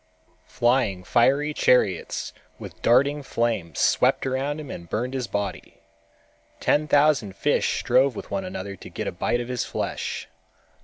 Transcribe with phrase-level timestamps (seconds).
[0.47, 5.77] Flying fiery chariots with darting flames swept around him and burned his body.
[6.59, 10.27] Ten thousand fish strove with one another to get a bite of his flesh.